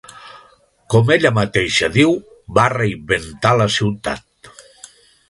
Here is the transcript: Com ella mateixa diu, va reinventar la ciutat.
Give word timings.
Com 0.93 1.11
ella 1.15 1.31
mateixa 1.35 1.89
diu, 1.97 2.15
va 2.59 2.63
reinventar 2.75 3.53
la 3.61 3.69
ciutat. 3.77 4.51